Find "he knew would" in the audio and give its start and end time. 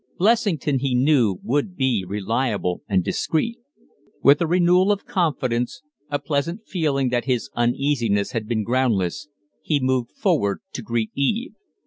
0.79-1.75